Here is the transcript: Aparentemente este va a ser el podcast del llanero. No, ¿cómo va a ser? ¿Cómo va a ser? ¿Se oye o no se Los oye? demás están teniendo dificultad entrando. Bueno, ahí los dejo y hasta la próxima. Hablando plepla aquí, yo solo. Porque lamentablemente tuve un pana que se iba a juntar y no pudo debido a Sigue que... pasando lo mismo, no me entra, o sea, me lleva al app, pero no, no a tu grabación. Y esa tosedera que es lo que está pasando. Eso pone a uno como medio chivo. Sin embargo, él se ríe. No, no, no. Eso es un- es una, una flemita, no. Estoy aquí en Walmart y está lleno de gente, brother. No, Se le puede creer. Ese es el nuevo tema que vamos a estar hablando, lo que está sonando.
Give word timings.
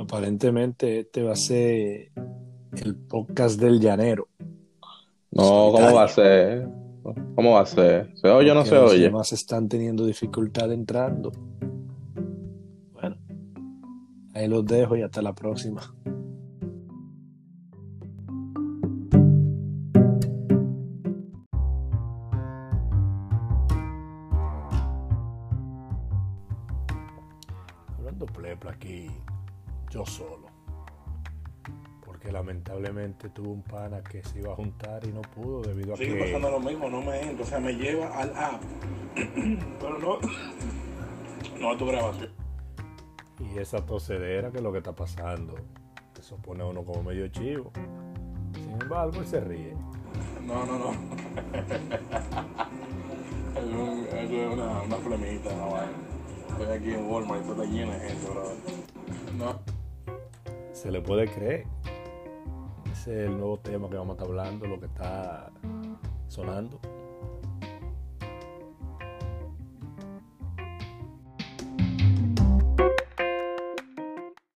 Aparentemente 0.00 1.00
este 1.00 1.22
va 1.22 1.32
a 1.32 1.36
ser 1.36 2.10
el 2.82 2.96
podcast 3.08 3.60
del 3.60 3.78
llanero. 3.80 4.28
No, 5.30 5.70
¿cómo 5.72 5.94
va 5.94 6.04
a 6.04 6.08
ser? 6.08 6.68
¿Cómo 7.34 7.52
va 7.52 7.60
a 7.60 7.66
ser? 7.66 8.12
¿Se 8.16 8.28
oye 8.28 8.50
o 8.50 8.54
no 8.54 8.64
se 8.64 8.74
Los 8.74 8.92
oye? 8.92 9.04
demás 9.04 9.32
están 9.32 9.68
teniendo 9.68 10.04
dificultad 10.06 10.72
entrando. 10.72 11.32
Bueno, 12.92 13.16
ahí 14.34 14.48
los 14.48 14.64
dejo 14.64 14.96
y 14.96 15.02
hasta 15.02 15.20
la 15.22 15.34
próxima. 15.34 15.82
Hablando 27.98 28.26
plepla 28.26 28.72
aquí, 28.72 29.08
yo 29.92 30.06
solo. 30.06 30.46
Porque 32.04 32.32
lamentablemente 32.32 33.28
tuve 33.28 33.48
un 33.48 33.62
pana 33.62 34.02
que 34.02 34.22
se 34.22 34.38
iba 34.38 34.52
a 34.52 34.56
juntar 34.56 35.04
y 35.06 35.12
no 35.12 35.20
pudo 35.22 35.60
debido 35.62 35.94
a 35.94 35.96
Sigue 35.96 36.16
que... 36.16 36.24
pasando 36.24 36.50
lo 36.50 36.60
mismo, 36.60 36.88
no 36.88 37.02
me 37.02 37.20
entra, 37.20 37.44
o 37.44 37.48
sea, 37.48 37.60
me 37.60 37.72
lleva 37.74 38.06
al 38.16 38.34
app, 38.36 38.62
pero 39.80 39.98
no, 39.98 40.18
no 41.60 41.72
a 41.72 41.76
tu 41.76 41.86
grabación. 41.86 42.30
Y 43.38 43.58
esa 43.58 43.84
tosedera 43.84 44.50
que 44.50 44.58
es 44.58 44.62
lo 44.62 44.72
que 44.72 44.78
está 44.78 44.94
pasando. 44.94 45.54
Eso 46.18 46.36
pone 46.36 46.62
a 46.62 46.66
uno 46.66 46.84
como 46.84 47.02
medio 47.02 47.26
chivo. 47.28 47.72
Sin 48.54 48.80
embargo, 48.80 49.18
él 49.20 49.26
se 49.26 49.40
ríe. 49.40 49.74
No, 50.46 50.64
no, 50.64 50.78
no. 50.78 50.90
Eso 53.56 53.68
es 53.68 53.74
un- 53.74 54.06
es 54.16 54.52
una, 54.52 54.82
una 54.82 54.96
flemita, 54.96 55.50
no. 55.56 55.76
Estoy 56.48 56.76
aquí 56.76 56.92
en 56.94 57.10
Walmart 57.10 57.44
y 57.44 57.50
está 57.50 57.64
lleno 57.64 57.92
de 57.92 57.98
gente, 58.00 58.30
brother. 58.30 58.56
No, 59.36 59.60
Se 60.82 60.90
le 60.90 61.00
puede 61.00 61.28
creer. 61.28 61.64
Ese 62.90 63.22
es 63.22 63.28
el 63.28 63.38
nuevo 63.38 63.56
tema 63.60 63.88
que 63.88 63.94
vamos 63.94 64.18
a 64.18 64.22
estar 64.22 64.26
hablando, 64.26 64.66
lo 64.66 64.80
que 64.80 64.86
está 64.86 65.52
sonando. 66.26 66.80